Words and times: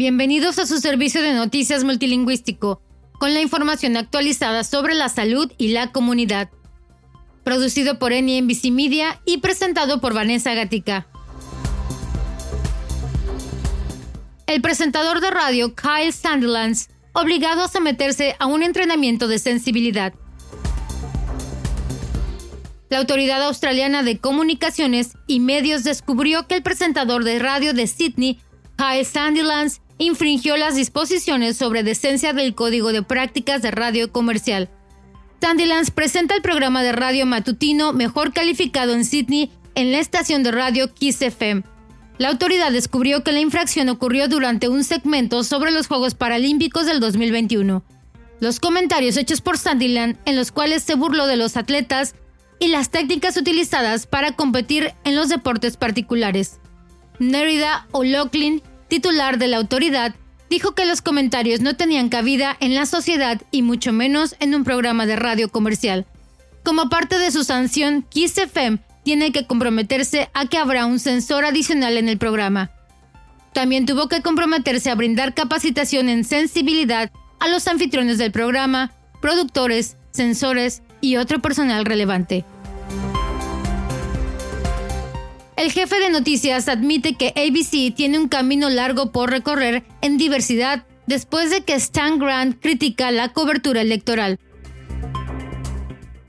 Bienvenidos 0.00 0.58
a 0.58 0.66
su 0.66 0.78
servicio 0.78 1.20
de 1.20 1.34
noticias 1.34 1.84
multilingüístico, 1.84 2.80
con 3.18 3.34
la 3.34 3.42
información 3.42 3.98
actualizada 3.98 4.64
sobre 4.64 4.94
la 4.94 5.10
salud 5.10 5.52
y 5.58 5.72
la 5.72 5.92
comunidad. 5.92 6.48
Producido 7.44 7.98
por 7.98 8.12
NBC 8.12 8.70
Media 8.72 9.20
y 9.26 9.40
presentado 9.40 10.00
por 10.00 10.14
Vanessa 10.14 10.54
Gatica. 10.54 11.06
El 14.46 14.62
presentador 14.62 15.20
de 15.20 15.30
radio 15.30 15.74
Kyle 15.74 16.14
Sandilands, 16.14 16.88
obligado 17.12 17.64
a 17.64 17.68
someterse 17.68 18.36
a 18.38 18.46
un 18.46 18.62
entrenamiento 18.62 19.28
de 19.28 19.38
sensibilidad. 19.38 20.14
La 22.88 23.00
Autoridad 23.00 23.42
Australiana 23.42 24.02
de 24.02 24.16
Comunicaciones 24.16 25.18
y 25.26 25.40
Medios 25.40 25.84
descubrió 25.84 26.46
que 26.46 26.54
el 26.54 26.62
presentador 26.62 27.22
de 27.22 27.38
radio 27.38 27.74
de 27.74 27.86
Sydney, 27.86 28.40
Kyle 28.78 29.04
Sandilands, 29.04 29.82
infringió 30.00 30.56
las 30.56 30.74
disposiciones 30.74 31.58
sobre 31.58 31.82
decencia 31.82 32.32
del 32.32 32.54
Código 32.54 32.90
de 32.90 33.02
Prácticas 33.02 33.60
de 33.60 33.70
Radio 33.70 34.10
Comercial. 34.10 34.70
Sandilands 35.42 35.90
presenta 35.90 36.34
el 36.34 36.42
programa 36.42 36.82
de 36.82 36.92
radio 36.92 37.26
matutino 37.26 37.92
mejor 37.92 38.32
calificado 38.32 38.94
en 38.94 39.04
Sydney 39.04 39.52
en 39.74 39.92
la 39.92 39.98
estación 39.98 40.42
de 40.42 40.52
radio 40.52 40.92
Kiss 40.94 41.20
FM. 41.20 41.64
La 42.16 42.30
autoridad 42.30 42.72
descubrió 42.72 43.22
que 43.22 43.32
la 43.32 43.40
infracción 43.40 43.90
ocurrió 43.90 44.26
durante 44.26 44.70
un 44.70 44.84
segmento 44.84 45.44
sobre 45.44 45.70
los 45.70 45.86
Juegos 45.86 46.14
Paralímpicos 46.14 46.86
del 46.86 47.00
2021. 47.00 47.82
Los 48.40 48.58
comentarios 48.58 49.18
hechos 49.18 49.42
por 49.42 49.58
Sandiland, 49.58 50.16
en 50.24 50.34
los 50.34 50.50
cuales 50.50 50.82
se 50.82 50.94
burló 50.94 51.26
de 51.26 51.36
los 51.36 51.58
atletas 51.58 52.14
y 52.58 52.68
las 52.68 52.90
técnicas 52.90 53.36
utilizadas 53.36 54.06
para 54.06 54.32
competir 54.32 54.94
en 55.04 55.14
los 55.14 55.28
deportes 55.28 55.76
particulares. 55.76 56.58
Nerida 57.18 57.86
O'Loughlin 57.92 58.62
titular 58.90 59.38
de 59.38 59.48
la 59.48 59.56
autoridad, 59.56 60.14
dijo 60.50 60.72
que 60.72 60.84
los 60.84 61.00
comentarios 61.00 61.60
no 61.60 61.76
tenían 61.76 62.10
cabida 62.10 62.54
en 62.60 62.74
la 62.74 62.84
sociedad 62.84 63.40
y 63.50 63.62
mucho 63.62 63.94
menos 63.94 64.36
en 64.40 64.54
un 64.54 64.64
programa 64.64 65.06
de 65.06 65.16
radio 65.16 65.48
comercial. 65.48 66.04
Como 66.62 66.90
parte 66.90 67.18
de 67.18 67.30
su 67.30 67.44
sanción, 67.44 68.04
Kiss 68.10 68.36
FM 68.36 68.80
tiene 69.02 69.32
que 69.32 69.46
comprometerse 69.46 70.28
a 70.34 70.44
que 70.44 70.58
habrá 70.58 70.84
un 70.84 70.98
sensor 70.98 71.46
adicional 71.46 71.96
en 71.96 72.10
el 72.10 72.18
programa. 72.18 72.70
También 73.54 73.86
tuvo 73.86 74.08
que 74.08 74.20
comprometerse 74.20 74.90
a 74.90 74.94
brindar 74.94 75.34
capacitación 75.34 76.08
en 76.08 76.24
sensibilidad 76.24 77.10
a 77.38 77.48
los 77.48 77.66
anfitriones 77.66 78.18
del 78.18 78.32
programa, 78.32 78.92
productores, 79.22 79.96
sensores 80.10 80.82
y 81.00 81.16
otro 81.16 81.40
personal 81.40 81.86
relevante. 81.86 82.44
El 85.60 85.72
jefe 85.72 86.00
de 86.00 86.08
noticias 86.08 86.68
admite 86.68 87.16
que 87.16 87.34
ABC 87.36 87.94
tiene 87.94 88.18
un 88.18 88.28
camino 88.28 88.70
largo 88.70 89.12
por 89.12 89.28
recorrer 89.28 89.84
en 90.00 90.16
diversidad 90.16 90.86
después 91.06 91.50
de 91.50 91.64
que 91.64 91.74
Stan 91.74 92.18
Grant 92.18 92.58
critica 92.62 93.10
la 93.10 93.34
cobertura 93.34 93.82
electoral. 93.82 94.38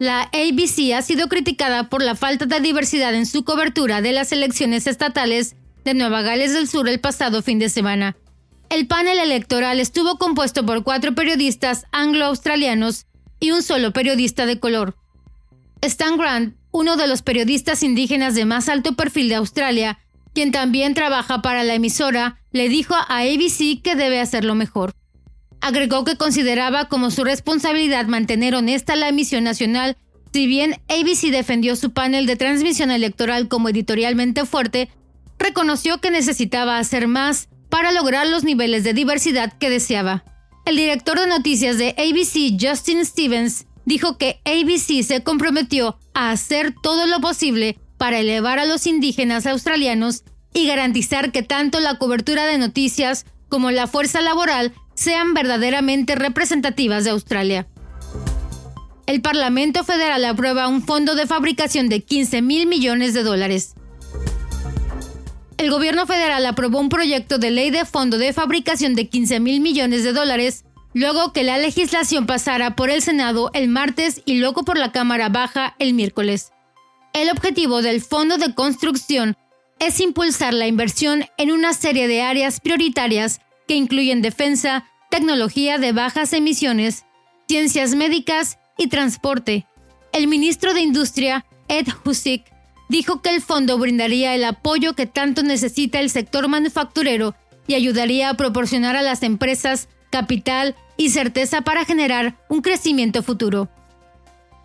La 0.00 0.22
ABC 0.22 0.92
ha 0.96 1.02
sido 1.02 1.28
criticada 1.28 1.88
por 1.88 2.02
la 2.02 2.16
falta 2.16 2.46
de 2.46 2.58
diversidad 2.58 3.14
en 3.14 3.26
su 3.26 3.44
cobertura 3.44 4.02
de 4.02 4.10
las 4.10 4.32
elecciones 4.32 4.88
estatales 4.88 5.54
de 5.84 5.94
Nueva 5.94 6.22
Gales 6.22 6.52
del 6.52 6.66
Sur 6.66 6.88
el 6.88 6.98
pasado 6.98 7.42
fin 7.42 7.60
de 7.60 7.68
semana. 7.68 8.16
El 8.70 8.88
panel 8.88 9.20
electoral 9.20 9.78
estuvo 9.78 10.18
compuesto 10.18 10.66
por 10.66 10.82
cuatro 10.82 11.14
periodistas 11.14 11.86
anglo-australianos 11.92 13.06
y 13.38 13.52
un 13.52 13.62
solo 13.62 13.92
periodista 13.92 14.46
de 14.46 14.58
color. 14.58 14.96
Stan 15.80 16.16
Grant 16.16 16.56
uno 16.72 16.96
de 16.96 17.06
los 17.06 17.22
periodistas 17.22 17.82
indígenas 17.82 18.34
de 18.34 18.44
más 18.44 18.68
alto 18.68 18.94
perfil 18.94 19.28
de 19.28 19.36
Australia, 19.36 19.98
quien 20.34 20.50
también 20.50 20.94
trabaja 20.94 21.42
para 21.42 21.62
la 21.62 21.74
emisora, 21.74 22.38
le 22.50 22.68
dijo 22.68 22.94
a 22.94 23.18
ABC 23.18 23.82
que 23.82 23.94
debe 23.94 24.20
hacerlo 24.20 24.54
mejor. 24.54 24.94
Agregó 25.60 26.04
que 26.04 26.16
consideraba 26.16 26.86
como 26.88 27.10
su 27.10 27.22
responsabilidad 27.22 28.06
mantener 28.06 28.54
honesta 28.54 28.96
la 28.96 29.08
emisión 29.08 29.44
nacional, 29.44 29.96
si 30.32 30.46
bien 30.46 30.80
ABC 30.88 31.30
defendió 31.30 31.76
su 31.76 31.92
panel 31.92 32.26
de 32.26 32.36
transmisión 32.36 32.90
electoral 32.90 33.48
como 33.48 33.68
editorialmente 33.68 34.46
fuerte, 34.46 34.88
reconoció 35.38 35.98
que 36.00 36.10
necesitaba 36.10 36.78
hacer 36.78 37.06
más 37.06 37.48
para 37.68 37.92
lograr 37.92 38.26
los 38.26 38.44
niveles 38.44 38.82
de 38.82 38.94
diversidad 38.94 39.52
que 39.58 39.70
deseaba. 39.70 40.24
El 40.64 40.76
director 40.76 41.18
de 41.18 41.26
noticias 41.26 41.76
de 41.76 41.90
ABC, 41.98 42.56
Justin 42.58 43.04
Stevens, 43.04 43.66
dijo 43.84 44.18
que 44.18 44.40
ABC 44.44 45.02
se 45.02 45.22
comprometió 45.22 45.98
a 46.14 46.30
hacer 46.30 46.74
todo 46.82 47.06
lo 47.06 47.20
posible 47.20 47.78
para 47.98 48.18
elevar 48.18 48.58
a 48.58 48.64
los 48.64 48.86
indígenas 48.86 49.46
australianos 49.46 50.24
y 50.54 50.66
garantizar 50.66 51.32
que 51.32 51.42
tanto 51.42 51.80
la 51.80 51.98
cobertura 51.98 52.46
de 52.46 52.58
noticias 52.58 53.26
como 53.48 53.70
la 53.70 53.86
fuerza 53.86 54.20
laboral 54.20 54.72
sean 54.94 55.34
verdaderamente 55.34 56.14
representativas 56.14 57.04
de 57.04 57.10
Australia. 57.10 57.66
El 59.06 59.20
Parlamento 59.20 59.84
Federal 59.84 60.24
aprueba 60.24 60.68
un 60.68 60.82
fondo 60.82 61.14
de 61.14 61.26
fabricación 61.26 61.88
de 61.88 62.02
15 62.02 62.42
mil 62.42 62.66
millones 62.66 63.14
de 63.14 63.22
dólares. 63.22 63.74
El 65.58 65.70
gobierno 65.70 66.06
federal 66.06 66.44
aprobó 66.46 66.80
un 66.80 66.88
proyecto 66.88 67.38
de 67.38 67.50
ley 67.50 67.70
de 67.70 67.84
fondo 67.84 68.18
de 68.18 68.32
fabricación 68.32 68.94
de 68.94 69.08
15 69.08 69.40
mil 69.40 69.60
millones 69.60 70.02
de 70.02 70.12
dólares 70.12 70.64
luego 70.94 71.32
que 71.32 71.42
la 71.42 71.58
legislación 71.58 72.26
pasara 72.26 72.76
por 72.76 72.90
el 72.90 73.02
Senado 73.02 73.50
el 73.54 73.68
martes 73.68 74.22
y 74.24 74.34
luego 74.34 74.64
por 74.64 74.78
la 74.78 74.92
Cámara 74.92 75.28
Baja 75.28 75.74
el 75.78 75.94
miércoles. 75.94 76.52
El 77.12 77.30
objetivo 77.30 77.82
del 77.82 78.00
Fondo 78.00 78.38
de 78.38 78.54
Construcción 78.54 79.36
es 79.78 80.00
impulsar 80.00 80.54
la 80.54 80.66
inversión 80.66 81.24
en 81.38 81.50
una 81.50 81.74
serie 81.74 82.08
de 82.08 82.22
áreas 82.22 82.60
prioritarias 82.60 83.40
que 83.66 83.74
incluyen 83.74 84.22
defensa, 84.22 84.86
tecnología 85.10 85.78
de 85.78 85.92
bajas 85.92 86.32
emisiones, 86.32 87.04
ciencias 87.48 87.94
médicas 87.94 88.58
y 88.78 88.88
transporte. 88.88 89.66
El 90.12 90.28
ministro 90.28 90.72
de 90.74 90.80
Industria, 90.80 91.44
Ed 91.68 91.86
Husick, 92.04 92.44
dijo 92.88 93.22
que 93.22 93.30
el 93.30 93.40
fondo 93.40 93.78
brindaría 93.78 94.34
el 94.34 94.44
apoyo 94.44 94.94
que 94.94 95.06
tanto 95.06 95.42
necesita 95.42 96.00
el 96.00 96.10
sector 96.10 96.48
manufacturero 96.48 97.34
y 97.66 97.74
ayudaría 97.74 98.28
a 98.28 98.34
proporcionar 98.34 98.96
a 98.96 99.02
las 99.02 99.22
empresas 99.22 99.88
capital 100.12 100.76
y 100.96 101.08
certeza 101.08 101.62
para 101.62 101.84
generar 101.84 102.36
un 102.48 102.62
crecimiento 102.62 103.24
futuro. 103.24 103.68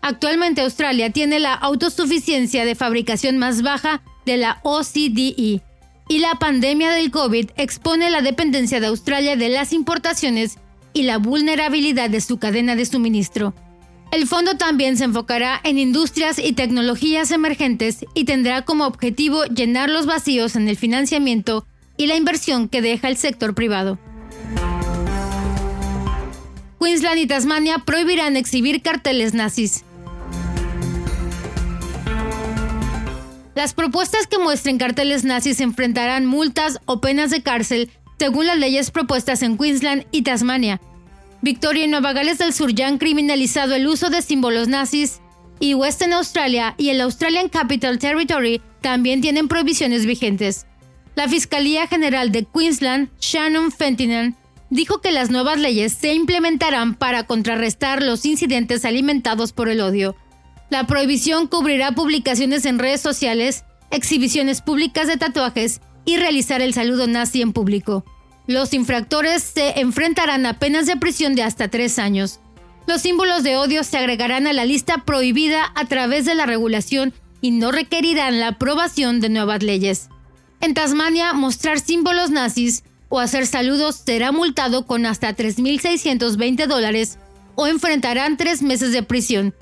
Actualmente 0.00 0.62
Australia 0.62 1.10
tiene 1.10 1.38
la 1.38 1.52
autosuficiencia 1.52 2.64
de 2.64 2.74
fabricación 2.74 3.36
más 3.36 3.60
baja 3.60 4.02
de 4.24 4.38
la 4.38 4.60
OCDE 4.62 5.60
y 6.08 6.18
la 6.18 6.36
pandemia 6.36 6.90
del 6.92 7.10
COVID 7.10 7.50
expone 7.56 8.10
la 8.10 8.22
dependencia 8.22 8.80
de 8.80 8.86
Australia 8.86 9.36
de 9.36 9.48
las 9.48 9.72
importaciones 9.72 10.58
y 10.94 11.02
la 11.02 11.18
vulnerabilidad 11.18 12.10
de 12.10 12.20
su 12.20 12.38
cadena 12.38 12.76
de 12.76 12.86
suministro. 12.86 13.54
El 14.10 14.26
fondo 14.26 14.56
también 14.56 14.96
se 14.96 15.04
enfocará 15.04 15.60
en 15.64 15.78
industrias 15.78 16.38
y 16.38 16.52
tecnologías 16.52 17.30
emergentes 17.30 18.04
y 18.14 18.24
tendrá 18.24 18.62
como 18.62 18.86
objetivo 18.86 19.44
llenar 19.44 19.88
los 19.88 20.06
vacíos 20.06 20.54
en 20.54 20.68
el 20.68 20.76
financiamiento 20.76 21.66
y 21.96 22.06
la 22.06 22.16
inversión 22.16 22.68
que 22.68 22.82
deja 22.82 23.08
el 23.08 23.16
sector 23.16 23.54
privado. 23.54 23.98
Queensland 26.82 27.20
y 27.20 27.26
Tasmania 27.28 27.78
prohibirán 27.78 28.34
exhibir 28.36 28.82
carteles 28.82 29.34
nazis. 29.34 29.84
Las 33.54 33.72
propuestas 33.72 34.26
que 34.26 34.38
muestren 34.38 34.78
carteles 34.78 35.22
nazis 35.22 35.60
enfrentarán 35.60 36.26
multas 36.26 36.80
o 36.86 37.00
penas 37.00 37.30
de 37.30 37.40
cárcel 37.40 37.90
según 38.18 38.46
las 38.46 38.58
leyes 38.58 38.90
propuestas 38.90 39.42
en 39.42 39.58
Queensland 39.58 40.06
y 40.10 40.22
Tasmania. 40.22 40.80
Victoria 41.40 41.84
y 41.84 41.88
Nueva 41.88 42.14
Gales 42.14 42.38
del 42.38 42.52
Sur 42.52 42.74
ya 42.74 42.88
han 42.88 42.98
criminalizado 42.98 43.76
el 43.76 43.86
uso 43.86 44.10
de 44.10 44.20
símbolos 44.20 44.66
nazis 44.66 45.20
y 45.60 45.74
Western 45.74 46.14
Australia 46.14 46.74
y 46.78 46.88
el 46.88 47.00
Australian 47.00 47.48
Capital 47.48 48.00
Territory 48.00 48.60
también 48.80 49.20
tienen 49.20 49.46
prohibiciones 49.46 50.04
vigentes. 50.04 50.66
La 51.14 51.28
Fiscalía 51.28 51.86
General 51.86 52.32
de 52.32 52.44
Queensland, 52.44 53.08
Shannon 53.20 53.70
Fentinan, 53.70 54.36
dijo 54.72 55.02
que 55.02 55.12
las 55.12 55.30
nuevas 55.30 55.60
leyes 55.60 55.92
se 55.92 56.14
implementarán 56.14 56.94
para 56.94 57.26
contrarrestar 57.26 58.02
los 58.02 58.24
incidentes 58.24 58.86
alimentados 58.86 59.52
por 59.52 59.68
el 59.68 59.82
odio. 59.82 60.16
La 60.70 60.86
prohibición 60.86 61.46
cubrirá 61.46 61.92
publicaciones 61.92 62.64
en 62.64 62.78
redes 62.78 63.02
sociales, 63.02 63.64
exhibiciones 63.90 64.62
públicas 64.62 65.06
de 65.08 65.18
tatuajes 65.18 65.82
y 66.06 66.16
realizar 66.16 66.62
el 66.62 66.72
saludo 66.72 67.06
nazi 67.06 67.42
en 67.42 67.52
público. 67.52 68.06
Los 68.46 68.72
infractores 68.72 69.42
se 69.42 69.78
enfrentarán 69.78 70.46
a 70.46 70.58
penas 70.58 70.86
de 70.86 70.96
prisión 70.96 71.34
de 71.34 71.42
hasta 71.42 71.68
tres 71.68 71.98
años. 71.98 72.40
Los 72.86 73.02
símbolos 73.02 73.42
de 73.42 73.58
odio 73.58 73.84
se 73.84 73.98
agregarán 73.98 74.46
a 74.46 74.54
la 74.54 74.64
lista 74.64 75.04
prohibida 75.04 75.70
a 75.74 75.84
través 75.84 76.24
de 76.24 76.34
la 76.34 76.46
regulación 76.46 77.12
y 77.42 77.50
no 77.50 77.72
requerirán 77.72 78.40
la 78.40 78.48
aprobación 78.48 79.20
de 79.20 79.28
nuevas 79.28 79.62
leyes. 79.62 80.08
En 80.62 80.72
Tasmania, 80.72 81.34
mostrar 81.34 81.78
símbolos 81.78 82.30
nazis 82.30 82.84
o 83.14 83.20
hacer 83.20 83.46
saludos 83.46 83.96
será 84.06 84.32
multado 84.32 84.86
con 84.86 85.04
hasta 85.04 85.36
3.620 85.36 86.66
dólares 86.66 87.18
o 87.56 87.66
enfrentarán 87.66 88.38
tres 88.38 88.62
meses 88.62 88.90
de 88.92 89.02
prisión. 89.02 89.54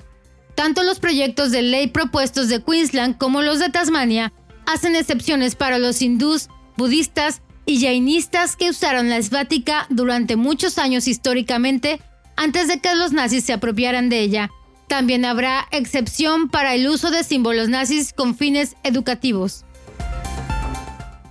Tanto 0.55 0.83
los 0.83 0.99
proyectos 0.99 1.51
de 1.51 1.61
ley 1.61 1.87
propuestos 1.87 2.47
de 2.47 2.63
Queensland 2.63 3.17
como 3.17 3.41
los 3.41 3.59
de 3.59 3.67
Tasmania 3.67 4.31
hacen 4.65 4.95
excepciones 4.95 5.55
para 5.55 5.79
los 5.79 6.01
hindús, 6.01 6.47
budistas 6.77 7.41
y 7.65 7.81
jainistas 7.81 8.55
que 8.55 8.69
usaron 8.69 9.09
la 9.09 9.17
esvática 9.17 9.85
durante 9.89 10.37
muchos 10.37 10.77
años 10.77 11.09
históricamente 11.09 11.99
antes 12.37 12.69
de 12.69 12.79
que 12.79 12.95
los 12.95 13.11
nazis 13.11 13.43
se 13.43 13.51
apropiaran 13.51 14.07
de 14.07 14.21
ella. 14.21 14.49
También 14.87 15.25
habrá 15.25 15.67
excepción 15.71 16.47
para 16.47 16.73
el 16.73 16.87
uso 16.87 17.11
de 17.11 17.25
símbolos 17.25 17.67
nazis 17.67 18.13
con 18.13 18.33
fines 18.33 18.77
educativos. 18.83 19.65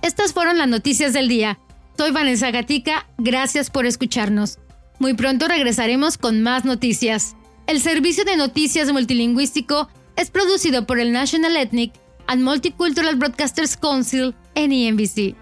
Estas 0.03 0.33
fueron 0.33 0.59
las 0.59 0.67
noticias 0.67 1.13
del 1.13 1.27
día. 1.27 1.57
Soy 1.97 2.11
Vanessa 2.11 2.49
Gatica, 2.51 3.07
gracias 3.17 3.69
por 3.69 3.85
escucharnos. 3.85 4.57
Muy 4.99 5.13
pronto 5.13 5.47
regresaremos 5.47 6.17
con 6.17 6.41
más 6.41 6.65
noticias. 6.65 7.35
El 7.67 7.79
servicio 7.79 8.25
de 8.25 8.37
noticias 8.37 8.91
multilingüístico 8.91 9.87
es 10.15 10.31
producido 10.31 10.85
por 10.85 10.99
el 10.99 11.11
National 11.11 11.57
Ethnic 11.57 11.93
and 12.27 12.43
Multicultural 12.43 13.15
Broadcasters 13.15 13.77
Council, 13.77 14.33
NEMBC. 14.55 15.35